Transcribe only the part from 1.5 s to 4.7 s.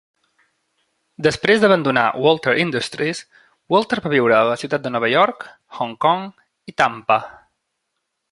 d'abandonar Walter Industries, Walter va viure a la